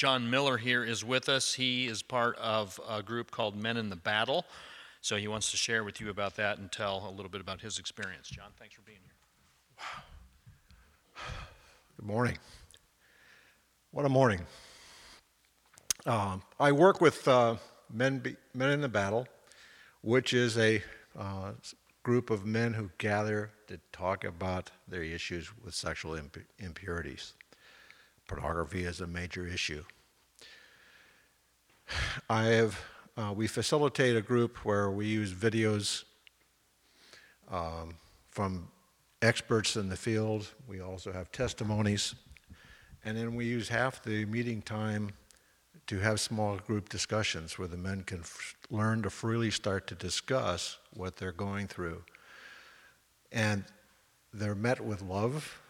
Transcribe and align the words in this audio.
John 0.00 0.30
Miller 0.30 0.56
here 0.56 0.82
is 0.82 1.04
with 1.04 1.28
us. 1.28 1.52
He 1.52 1.86
is 1.86 2.00
part 2.00 2.34
of 2.38 2.80
a 2.88 3.02
group 3.02 3.30
called 3.30 3.54
Men 3.54 3.76
in 3.76 3.90
the 3.90 3.96
Battle. 3.96 4.46
So 5.02 5.16
he 5.16 5.28
wants 5.28 5.50
to 5.50 5.58
share 5.58 5.84
with 5.84 6.00
you 6.00 6.08
about 6.08 6.36
that 6.36 6.56
and 6.56 6.72
tell 6.72 7.06
a 7.06 7.12
little 7.14 7.28
bit 7.28 7.42
about 7.42 7.60
his 7.60 7.78
experience. 7.78 8.30
John, 8.30 8.46
thanks 8.58 8.74
for 8.74 8.80
being 8.80 9.00
here. 9.04 9.12
Good 11.98 12.06
morning. 12.06 12.38
What 13.90 14.06
a 14.06 14.08
morning. 14.08 14.40
Um, 16.06 16.40
I 16.58 16.72
work 16.72 17.02
with 17.02 17.28
uh, 17.28 17.56
men, 17.92 18.20
Be- 18.20 18.36
men 18.54 18.70
in 18.70 18.80
the 18.80 18.88
Battle, 18.88 19.28
which 20.00 20.32
is 20.32 20.56
a 20.56 20.82
uh, 21.14 21.52
group 22.04 22.30
of 22.30 22.46
men 22.46 22.72
who 22.72 22.90
gather 22.96 23.50
to 23.66 23.78
talk 23.92 24.24
about 24.24 24.70
their 24.88 25.02
issues 25.02 25.50
with 25.62 25.74
sexual 25.74 26.14
imp- 26.14 26.38
impurities. 26.58 27.34
Pornography 28.30 28.84
is 28.84 29.00
a 29.00 29.08
major 29.08 29.44
issue. 29.44 29.82
I 32.30 32.44
have, 32.44 32.80
uh, 33.16 33.32
we 33.34 33.48
facilitate 33.48 34.16
a 34.16 34.22
group 34.22 34.64
where 34.64 34.88
we 34.88 35.06
use 35.06 35.32
videos 35.32 36.04
um, 37.50 37.96
from 38.30 38.68
experts 39.20 39.74
in 39.74 39.88
the 39.88 39.96
field. 39.96 40.46
We 40.68 40.80
also 40.80 41.12
have 41.12 41.32
testimonies. 41.32 42.14
And 43.04 43.16
then 43.16 43.34
we 43.34 43.46
use 43.46 43.68
half 43.68 44.00
the 44.00 44.24
meeting 44.26 44.62
time 44.62 45.10
to 45.88 45.98
have 45.98 46.20
small 46.20 46.58
group 46.58 46.88
discussions 46.88 47.58
where 47.58 47.66
the 47.66 47.76
men 47.76 48.04
can 48.04 48.20
f- 48.20 48.54
learn 48.70 49.02
to 49.02 49.10
freely 49.10 49.50
start 49.50 49.88
to 49.88 49.96
discuss 49.96 50.78
what 50.94 51.16
they're 51.16 51.32
going 51.32 51.66
through. 51.66 52.04
And 53.32 53.64
they're 54.32 54.54
met 54.54 54.80
with 54.80 55.02
love. 55.02 55.60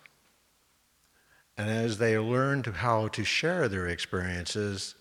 And 1.61 1.69
as 1.69 1.99
they 1.99 2.19
learn 2.19 2.63
to 2.63 2.73
how 2.73 3.09
to 3.09 3.23
share 3.23 3.69
their 3.69 3.89
experiences, 3.89 4.95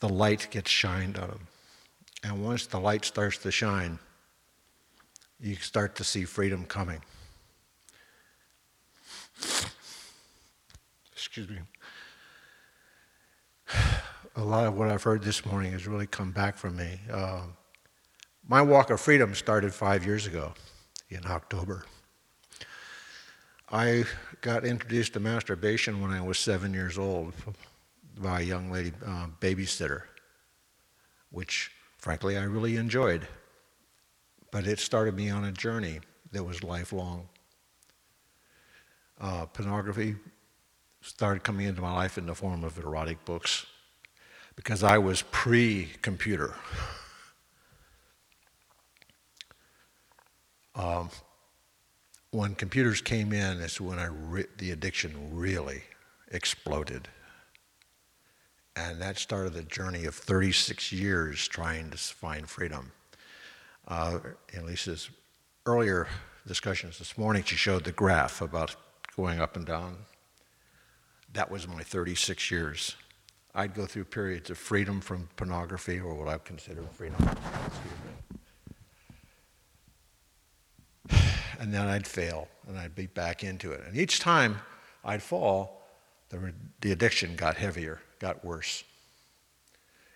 the 0.00 0.08
light 0.08 0.48
gets 0.50 0.70
shined 0.70 1.18
on 1.18 1.28
them. 1.28 1.46
And 2.22 2.42
once 2.42 2.64
the 2.64 2.80
light 2.80 3.04
starts 3.04 3.36
to 3.38 3.50
shine, 3.50 3.98
you 5.38 5.56
start 5.56 5.94
to 5.96 6.04
see 6.04 6.24
freedom 6.24 6.64
coming. 6.64 7.02
Excuse 11.12 11.50
me. 11.50 11.58
A 14.36 14.42
lot 14.42 14.66
of 14.66 14.78
what 14.78 14.88
I've 14.88 15.02
heard 15.02 15.22
this 15.22 15.44
morning 15.44 15.72
has 15.72 15.86
really 15.86 16.06
come 16.06 16.30
back 16.30 16.56
from 16.56 16.76
me. 16.76 16.98
Uh, 17.12 17.42
my 18.48 18.62
walk 18.62 18.88
of 18.88 19.02
freedom 19.02 19.34
started 19.34 19.74
five 19.74 20.06
years 20.06 20.26
ago 20.26 20.54
in 21.10 21.20
October. 21.26 21.84
I 23.70 24.04
got 24.42 24.64
introduced 24.64 25.14
to 25.14 25.20
masturbation 25.20 26.00
when 26.00 26.10
I 26.10 26.20
was 26.20 26.38
seven 26.38 26.74
years 26.74 26.98
old 26.98 27.32
by 28.18 28.40
a 28.40 28.44
young 28.44 28.70
lady 28.70 28.92
uh, 29.04 29.28
babysitter, 29.40 30.02
which 31.30 31.70
frankly 31.96 32.36
I 32.36 32.42
really 32.44 32.76
enjoyed. 32.76 33.26
But 34.50 34.66
it 34.66 34.78
started 34.78 35.14
me 35.14 35.30
on 35.30 35.44
a 35.44 35.52
journey 35.52 36.00
that 36.32 36.44
was 36.44 36.62
lifelong. 36.62 37.28
Uh, 39.20 39.46
pornography 39.46 40.16
started 41.00 41.42
coming 41.42 41.66
into 41.66 41.80
my 41.80 41.92
life 41.92 42.18
in 42.18 42.26
the 42.26 42.34
form 42.34 42.64
of 42.64 42.78
erotic 42.78 43.24
books 43.24 43.66
because 44.56 44.82
I 44.82 44.98
was 44.98 45.22
pre 45.22 45.88
computer. 46.02 46.54
Um, 50.76 51.08
when 52.34 52.52
computers 52.56 53.00
came 53.00 53.32
in, 53.32 53.60
is 53.60 53.80
when 53.80 54.00
I 54.00 54.06
re- 54.06 54.46
the 54.58 54.72
addiction 54.72 55.14
really 55.32 55.84
exploded. 56.32 57.06
And 58.74 59.00
that 59.00 59.18
started 59.18 59.52
the 59.52 59.62
journey 59.62 60.04
of 60.04 60.16
36 60.16 60.90
years 60.90 61.46
trying 61.46 61.90
to 61.90 61.96
find 61.96 62.48
freedom. 62.50 62.90
Uh, 63.86 64.18
in 64.52 64.66
Lisa's 64.66 65.10
earlier 65.64 66.08
discussions 66.44 66.98
this 66.98 67.16
morning, 67.16 67.44
she 67.44 67.54
showed 67.54 67.84
the 67.84 67.92
graph 67.92 68.42
about 68.42 68.74
going 69.16 69.40
up 69.40 69.54
and 69.54 69.64
down. 69.64 69.98
That 71.34 71.52
was 71.52 71.68
my 71.68 71.84
36 71.84 72.50
years. 72.50 72.96
I'd 73.54 73.74
go 73.74 73.86
through 73.86 74.06
periods 74.06 74.50
of 74.50 74.58
freedom 74.58 75.00
from 75.00 75.28
pornography, 75.36 76.00
or 76.00 76.14
what 76.14 76.28
I 76.28 76.38
consider 76.38 76.82
freedom. 76.94 77.16
And 81.64 81.72
then 81.72 81.86
I'd 81.86 82.06
fail, 82.06 82.48
and 82.68 82.78
I'd 82.78 82.94
be 82.94 83.06
back 83.06 83.42
into 83.42 83.72
it. 83.72 83.80
And 83.86 83.96
each 83.96 84.20
time 84.20 84.58
I'd 85.02 85.22
fall, 85.22 85.80
the, 86.28 86.52
the 86.82 86.92
addiction 86.92 87.36
got 87.36 87.56
heavier, 87.56 88.02
got 88.18 88.44
worse. 88.44 88.84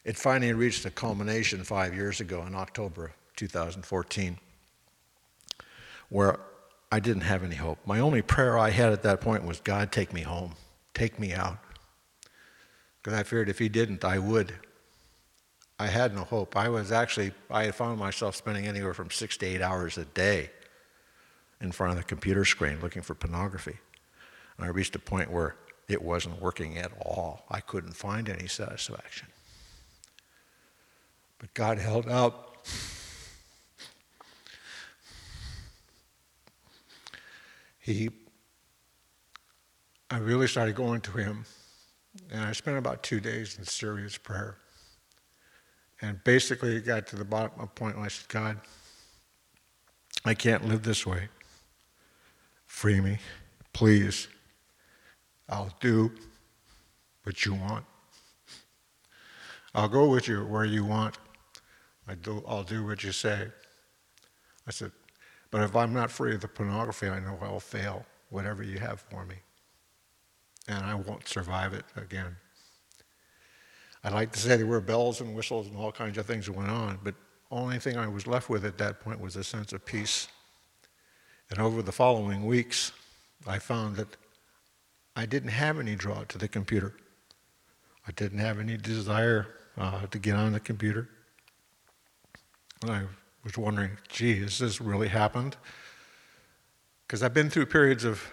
It 0.04 0.18
finally 0.18 0.52
reached 0.52 0.84
a 0.84 0.90
culmination 0.90 1.64
five 1.64 1.94
years 1.94 2.20
ago 2.20 2.44
in 2.46 2.54
October 2.54 3.12
2014, 3.36 4.36
where 6.10 6.38
I 6.92 7.00
didn't 7.00 7.22
have 7.22 7.42
any 7.42 7.56
hope. 7.56 7.78
My 7.86 7.98
only 7.98 8.20
prayer 8.20 8.58
I 8.58 8.68
had 8.68 8.92
at 8.92 9.02
that 9.04 9.22
point 9.22 9.42
was, 9.42 9.58
God, 9.58 9.90
take 9.90 10.12
me 10.12 10.20
home, 10.20 10.52
take 10.92 11.18
me 11.18 11.32
out. 11.32 11.56
Because 13.02 13.18
I 13.18 13.22
feared 13.22 13.48
if 13.48 13.58
He 13.58 13.70
didn't, 13.70 14.04
I 14.04 14.18
would. 14.18 14.52
I 15.78 15.86
had 15.86 16.14
no 16.14 16.24
hope. 16.24 16.58
I 16.58 16.68
was 16.68 16.92
actually, 16.92 17.32
I 17.50 17.64
had 17.64 17.74
found 17.74 17.98
myself 17.98 18.36
spending 18.36 18.66
anywhere 18.66 18.92
from 18.92 19.10
six 19.10 19.38
to 19.38 19.46
eight 19.46 19.62
hours 19.62 19.96
a 19.96 20.04
day 20.04 20.50
in 21.60 21.72
front 21.72 21.92
of 21.92 21.98
the 21.98 22.04
computer 22.04 22.44
screen 22.44 22.78
looking 22.80 23.02
for 23.02 23.14
pornography. 23.14 23.78
And 24.56 24.66
I 24.66 24.68
reached 24.70 24.94
a 24.94 25.00
point 25.00 25.30
where 25.30 25.56
it 25.88 26.02
wasn't 26.02 26.40
working 26.40 26.76
at 26.76 26.92
all. 27.00 27.44
I 27.50 27.60
couldn't 27.60 27.94
find 27.94 28.28
any 28.28 28.46
satisfaction. 28.46 29.28
But 31.38 31.54
God 31.54 31.78
held 31.78 32.08
out. 32.08 32.44
He, 37.78 38.10
I 40.10 40.18
really 40.18 40.46
started 40.46 40.74
going 40.74 41.00
to 41.02 41.12
Him, 41.12 41.46
and 42.30 42.42
I 42.42 42.52
spent 42.52 42.76
about 42.76 43.02
two 43.02 43.18
days 43.18 43.56
in 43.56 43.64
serious 43.64 44.18
prayer. 44.18 44.58
And 46.02 46.22
basically, 46.22 46.76
it 46.76 46.84
got 46.84 47.06
to 47.08 47.16
the 47.16 47.24
bottom 47.24 47.58
of 47.60 47.74
point 47.74 47.96
where 47.96 48.04
I 48.04 48.08
said, 48.08 48.28
God, 48.28 48.58
I 50.24 50.34
can't 50.34 50.68
live 50.68 50.82
this 50.82 51.06
way. 51.06 51.28
Free 52.68 53.00
me, 53.00 53.18
please. 53.72 54.28
I'll 55.48 55.74
do 55.80 56.12
what 57.24 57.44
you 57.44 57.54
want. 57.54 57.84
I'll 59.74 59.88
go 59.88 60.08
with 60.08 60.28
you 60.28 60.44
where 60.44 60.64
you 60.64 60.84
want. 60.84 61.18
I 62.06 62.14
do, 62.14 62.44
I'll 62.46 62.62
do 62.62 62.86
what 62.86 63.02
you 63.02 63.10
say. 63.10 63.48
I 64.66 64.70
said, 64.70 64.92
but 65.50 65.62
if 65.62 65.74
I'm 65.74 65.92
not 65.92 66.10
free 66.10 66.34
of 66.34 66.40
the 66.40 66.48
pornography, 66.48 67.08
I 67.08 67.18
know 67.18 67.36
I'll 67.42 67.58
fail, 67.58 68.06
whatever 68.30 68.62
you 68.62 68.78
have 68.78 69.00
for 69.00 69.24
me. 69.24 69.36
And 70.68 70.84
I 70.84 70.94
won't 70.94 71.26
survive 71.26 71.72
it 71.72 71.84
again. 71.96 72.36
I'd 74.04 74.12
like 74.12 74.30
to 74.32 74.38
say 74.38 74.56
there 74.56 74.66
were 74.66 74.80
bells 74.80 75.20
and 75.20 75.34
whistles 75.34 75.66
and 75.66 75.76
all 75.76 75.90
kinds 75.90 76.18
of 76.18 76.26
things 76.26 76.46
that 76.46 76.52
went 76.52 76.70
on, 76.70 76.98
but 77.02 77.14
only 77.50 77.78
thing 77.78 77.96
I 77.96 78.06
was 78.06 78.26
left 78.26 78.50
with 78.50 78.64
at 78.64 78.78
that 78.78 79.00
point 79.00 79.20
was 79.20 79.36
a 79.36 79.42
sense 79.42 79.72
of 79.72 79.84
peace. 79.84 80.28
And 81.50 81.60
over 81.60 81.82
the 81.82 81.92
following 81.92 82.44
weeks, 82.44 82.92
I 83.46 83.58
found 83.58 83.96
that 83.96 84.08
I 85.16 85.26
didn't 85.26 85.50
have 85.50 85.78
any 85.78 85.94
draw 85.94 86.24
to 86.24 86.38
the 86.38 86.48
computer. 86.48 86.94
I 88.06 88.12
didn't 88.12 88.38
have 88.38 88.58
any 88.58 88.76
desire 88.76 89.46
uh, 89.76 90.06
to 90.06 90.18
get 90.18 90.34
on 90.34 90.52
the 90.52 90.60
computer. 90.60 91.08
And 92.82 92.90
I 92.90 93.02
was 93.44 93.56
wondering, 93.56 93.92
gee, 94.08 94.40
has 94.40 94.58
this 94.58 94.80
really 94.80 95.08
happened? 95.08 95.56
Because 97.06 97.22
I've 97.22 97.34
been 97.34 97.50
through 97.50 97.66
periods 97.66 98.04
of 98.04 98.30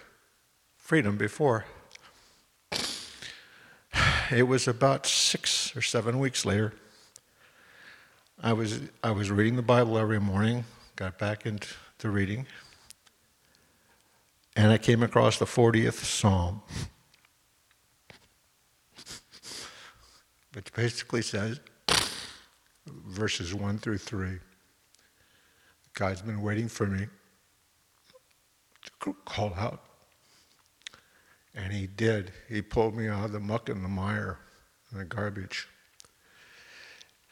freedom 0.77 1.17
before. 1.17 1.65
It 4.31 4.43
was 4.43 4.67
about 4.67 5.05
six 5.05 5.75
or 5.75 5.81
seven 5.81 6.19
weeks 6.19 6.45
later. 6.45 6.73
I 8.43 8.53
was, 8.53 8.81
I 9.03 9.11
was 9.11 9.31
reading 9.31 9.55
the 9.55 9.61
Bible 9.61 9.97
every 9.97 10.19
morning, 10.19 10.65
got 10.95 11.17
back 11.17 11.45
into 11.45 11.69
the 11.99 12.09
reading, 12.09 12.45
and 14.65 14.73
I 14.73 14.79
came 14.79 15.03
across 15.03 15.37
the 15.37 15.45
40th 15.45 16.03
Psalm, 16.03 16.59
which 20.55 20.73
basically 20.73 21.21
says, 21.21 21.59
verses 22.87 23.53
1 23.53 23.77
through 23.77 23.99
3. 23.99 24.39
God's 25.93 26.23
been 26.23 26.41
waiting 26.41 26.67
for 26.67 26.87
me 26.87 27.05
to 29.03 29.15
call 29.25 29.53
out. 29.53 29.83
And 31.53 31.71
He 31.71 31.85
did. 31.85 32.31
He 32.49 32.63
pulled 32.63 32.95
me 32.95 33.07
out 33.07 33.25
of 33.25 33.33
the 33.33 33.39
muck 33.39 33.69
and 33.69 33.85
the 33.85 33.87
mire 33.87 34.39
and 34.89 34.99
the 34.99 35.05
garbage. 35.05 35.67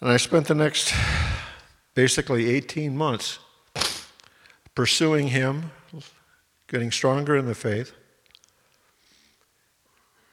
And 0.02 0.12
I 0.12 0.18
spent 0.18 0.46
the 0.46 0.54
next 0.54 0.94
basically 1.96 2.52
18 2.52 2.96
months 2.96 3.40
pursuing 4.76 5.30
Him, 5.30 5.72
getting 6.74 6.92
stronger 6.92 7.38
in 7.38 7.46
the 7.46 7.54
faith, 7.54 7.94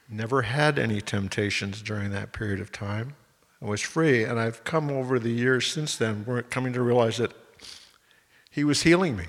never 0.08 0.40
had 0.40 0.78
any 0.78 0.98
temptations 0.98 1.82
during 1.82 2.12
that 2.12 2.32
period 2.32 2.58
of 2.60 2.72
time. 2.72 3.14
I 3.60 3.66
was 3.66 3.82
free, 3.82 4.24
and 4.24 4.40
I've 4.40 4.64
come 4.64 4.88
over 4.88 5.18
the 5.18 5.28
years 5.28 5.66
since 5.66 5.98
then, 5.98 6.24
we're 6.26 6.40
coming 6.40 6.72
to 6.72 6.80
realize 6.80 7.18
that 7.18 7.34
He 8.50 8.64
was 8.64 8.84
healing 8.84 9.18
me. 9.18 9.26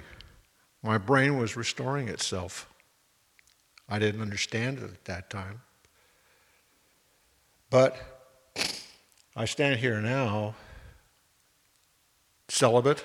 My 0.82 0.98
brain 0.98 1.38
was 1.38 1.58
restoring 1.58 2.08
itself. 2.08 2.74
I 3.90 4.00
didn't 4.00 4.22
understand 4.22 4.78
it 4.78 4.86
at 4.86 5.04
that 5.04 5.30
time. 5.30 5.64
But 7.70 7.98
I 9.36 9.44
stand 9.44 9.82
here 9.82 10.00
now, 10.00 10.56
celibate 12.48 13.04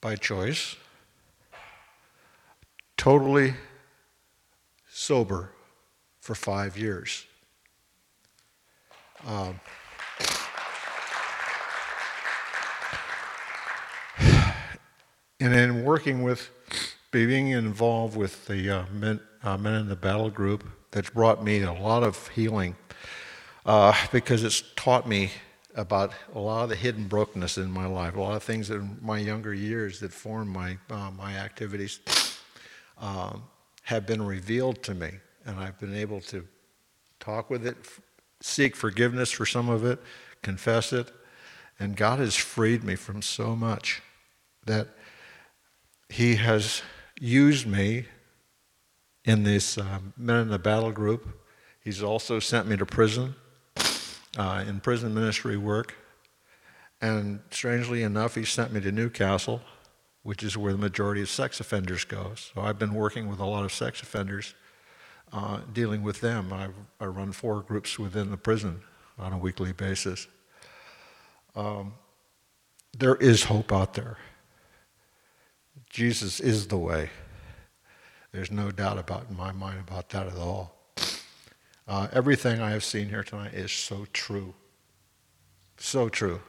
by 0.00 0.16
choice, 0.16 0.76
totally 2.96 3.54
sober 4.88 5.52
for 6.20 6.34
five 6.34 6.76
years. 6.76 7.26
Um, 9.26 9.60
and 15.40 15.54
in 15.54 15.84
working 15.84 16.22
with, 16.22 16.50
being 17.10 17.48
involved 17.48 18.16
with 18.16 18.46
the 18.46 18.70
uh, 18.70 18.84
men, 18.92 19.20
uh, 19.42 19.56
men 19.56 19.74
in 19.74 19.88
the 19.88 19.96
battle 19.96 20.30
group, 20.30 20.64
that's 20.90 21.10
brought 21.10 21.44
me 21.44 21.62
a 21.62 21.72
lot 21.72 22.02
of 22.02 22.28
healing 22.28 22.76
uh, 23.64 23.94
because 24.12 24.44
it's 24.44 24.62
taught 24.76 25.08
me 25.08 25.30
about 25.74 26.12
a 26.34 26.38
lot 26.38 26.64
of 26.64 26.70
the 26.70 26.76
hidden 26.76 27.06
brokenness 27.06 27.58
in 27.58 27.70
my 27.70 27.86
life, 27.86 28.16
a 28.16 28.20
lot 28.20 28.34
of 28.34 28.42
things 28.42 28.70
in 28.70 28.98
my 29.02 29.18
younger 29.18 29.52
years 29.52 30.00
that 30.00 30.12
formed 30.12 30.50
my, 30.50 30.78
uh, 30.90 31.10
my 31.10 31.36
activities 31.36 32.00
um, 32.98 33.44
have 33.82 34.06
been 34.06 34.22
revealed 34.22 34.82
to 34.84 34.94
me, 34.94 35.10
and 35.44 35.58
I've 35.58 35.78
been 35.78 35.94
able 35.94 36.20
to 36.22 36.46
talk 37.20 37.50
with 37.50 37.66
it, 37.66 37.76
f- 37.80 38.00
seek 38.40 38.76
forgiveness 38.76 39.30
for 39.30 39.46
some 39.46 39.68
of 39.68 39.84
it, 39.84 40.00
confess 40.42 40.92
it, 40.92 41.10
and 41.78 41.96
God 41.96 42.18
has 42.18 42.34
freed 42.34 42.82
me 42.82 42.94
from 42.94 43.22
so 43.22 43.54
much 43.54 44.02
that 44.64 44.88
He 46.08 46.36
has 46.36 46.82
used 47.20 47.66
me 47.66 48.06
in 49.24 49.42
this 49.42 49.76
uh, 49.76 49.98
Men 50.16 50.42
in 50.42 50.48
the 50.48 50.58
Battle 50.58 50.92
group. 50.92 51.26
He's 51.80 52.02
also 52.02 52.38
sent 52.38 52.66
me 52.66 52.76
to 52.76 52.86
prison 52.86 53.34
uh, 54.36 54.64
in 54.66 54.80
prison 54.80 55.14
ministry 55.14 55.56
work. 55.56 55.94
And 57.00 57.40
strangely 57.50 58.02
enough, 58.02 58.34
he 58.34 58.44
sent 58.44 58.72
me 58.72 58.80
to 58.80 58.92
New 58.92 59.10
Castle, 59.10 59.60
which 60.26 60.42
is 60.42 60.56
where 60.56 60.72
the 60.72 60.78
majority 60.78 61.22
of 61.22 61.28
sex 61.28 61.60
offenders 61.60 62.04
go. 62.04 62.32
So 62.34 62.60
I've 62.60 62.80
been 62.80 62.94
working 62.94 63.28
with 63.28 63.38
a 63.38 63.44
lot 63.44 63.64
of 63.64 63.72
sex 63.72 64.02
offenders, 64.02 64.56
uh, 65.32 65.60
dealing 65.72 66.02
with 66.02 66.20
them. 66.20 66.52
I, 66.52 66.70
I 67.00 67.06
run 67.06 67.30
four 67.30 67.60
groups 67.60 67.96
within 67.96 68.32
the 68.32 68.36
prison 68.36 68.80
on 69.20 69.32
a 69.32 69.38
weekly 69.38 69.72
basis. 69.72 70.26
Um, 71.54 71.94
there 72.98 73.14
is 73.14 73.44
hope 73.44 73.72
out 73.72 73.94
there. 73.94 74.18
Jesus 75.90 76.40
is 76.40 76.66
the 76.66 76.76
way. 76.76 77.10
There's 78.32 78.50
no 78.50 78.72
doubt 78.72 78.98
about 78.98 79.26
in 79.30 79.36
my 79.36 79.52
mind 79.52 79.78
about 79.86 80.08
that 80.08 80.26
at 80.26 80.36
all. 80.36 80.74
Uh, 81.86 82.08
everything 82.12 82.60
I 82.60 82.70
have 82.70 82.82
seen 82.82 83.10
here 83.10 83.22
tonight 83.22 83.54
is 83.54 83.70
so 83.70 84.08
true. 84.12 84.54
So 85.76 86.08
true. 86.08 86.40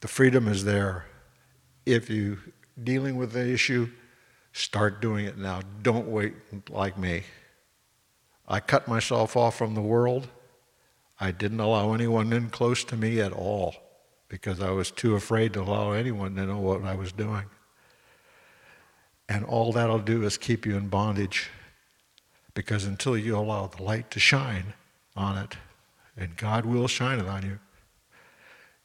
The 0.00 0.08
freedom 0.08 0.48
is 0.48 0.64
there. 0.64 1.04
If 1.86 2.08
you 2.10 2.38
dealing 2.82 3.16
with 3.16 3.32
the 3.32 3.46
issue, 3.46 3.90
start 4.52 5.00
doing 5.00 5.26
it 5.26 5.38
now. 5.38 5.60
Don't 5.82 6.08
wait 6.08 6.34
like 6.70 6.98
me. 6.98 7.22
I 8.48 8.60
cut 8.60 8.88
myself 8.88 9.36
off 9.36 9.56
from 9.56 9.74
the 9.74 9.80
world. 9.80 10.28
I 11.20 11.30
didn't 11.30 11.60
allow 11.60 11.92
anyone 11.94 12.32
in 12.32 12.50
close 12.50 12.84
to 12.84 12.96
me 12.96 13.20
at 13.20 13.32
all 13.32 13.74
because 14.28 14.60
I 14.60 14.70
was 14.70 14.90
too 14.90 15.14
afraid 15.14 15.52
to 15.54 15.62
allow 15.62 15.92
anyone 15.92 16.34
to 16.36 16.46
know 16.46 16.58
what 16.58 16.82
I 16.82 16.94
was 16.94 17.12
doing. 17.12 17.44
And 19.28 19.44
all 19.44 19.72
that'll 19.72 20.00
do 20.00 20.24
is 20.24 20.36
keep 20.36 20.66
you 20.66 20.76
in 20.76 20.88
bondage 20.88 21.50
because 22.52 22.84
until 22.84 23.16
you 23.16 23.36
allow 23.36 23.66
the 23.66 23.82
light 23.82 24.10
to 24.12 24.20
shine 24.20 24.74
on 25.16 25.38
it, 25.38 25.56
and 26.16 26.36
God 26.36 26.64
will 26.66 26.88
shine 26.88 27.18
it 27.18 27.26
on 27.26 27.42
you, 27.44 27.58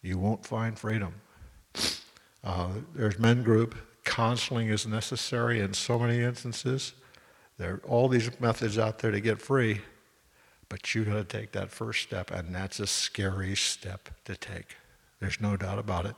you 0.01 0.17
won't 0.17 0.45
find 0.45 0.77
freedom. 0.77 1.15
Uh, 2.43 2.69
there's 2.95 3.19
men 3.19 3.43
group. 3.43 3.75
Counseling 4.03 4.69
is 4.69 4.87
necessary 4.87 5.59
in 5.59 5.73
so 5.73 5.99
many 5.99 6.19
instances. 6.21 6.93
There 7.57 7.75
are 7.75 7.81
all 7.87 8.07
these 8.07 8.29
methods 8.39 8.77
out 8.77 8.99
there 8.99 9.11
to 9.11 9.19
get 9.19 9.41
free, 9.41 9.81
but 10.69 10.95
you 10.95 11.03
got 11.03 11.15
to 11.15 11.23
take 11.23 11.51
that 11.51 11.71
first 11.71 12.03
step, 12.03 12.31
and 12.31 12.55
that's 12.55 12.79
a 12.79 12.87
scary 12.87 13.55
step 13.55 14.09
to 14.25 14.35
take. 14.35 14.77
There's 15.19 15.41
no 15.41 15.57
doubt 15.57 15.79
about 15.79 16.05
it. 16.05 16.15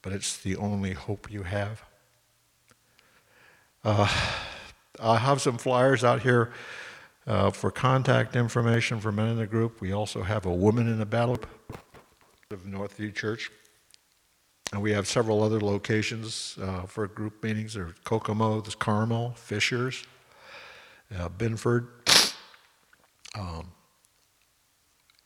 But 0.00 0.12
it's 0.12 0.36
the 0.38 0.56
only 0.56 0.94
hope 0.94 1.30
you 1.30 1.42
have. 1.42 1.82
Uh, 3.84 4.08
I 4.98 5.18
have 5.18 5.40
some 5.40 5.58
flyers 5.58 6.02
out 6.02 6.22
here 6.22 6.52
uh, 7.26 7.50
for 7.50 7.70
contact 7.70 8.34
information 8.34 9.00
for 9.00 9.12
men 9.12 9.28
in 9.28 9.36
the 9.36 9.46
group. 9.46 9.80
We 9.80 9.92
also 9.92 10.22
have 10.22 10.46
a 10.46 10.52
woman 10.52 10.88
in 10.88 10.98
the 10.98 11.06
battle 11.06 11.38
of 12.50 12.64
Northview 12.64 13.14
Church. 13.14 13.50
And 14.72 14.80
we 14.80 14.92
have 14.92 15.06
several 15.06 15.42
other 15.42 15.60
locations 15.60 16.56
uh, 16.60 16.82
for 16.82 17.06
group 17.06 17.42
meetings. 17.42 17.74
There's 17.74 17.92
Kokomo, 18.04 18.62
there's 18.62 18.74
Carmel, 18.74 19.34
Fishers, 19.36 20.04
uh, 21.18 21.28
Binford. 21.28 21.88
Um, 23.38 23.70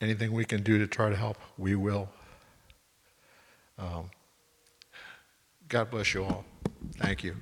anything 0.01 0.33
we 0.33 0.43
can 0.43 0.63
do 0.63 0.77
to 0.77 0.87
try 0.87 1.09
to 1.09 1.15
help, 1.15 1.37
we 1.57 1.75
will. 1.75 2.09
Um, 3.79 4.09
God 5.69 5.91
bless 5.91 6.13
you 6.13 6.25
all. 6.25 6.45
Thank 6.97 7.23
you. 7.23 7.35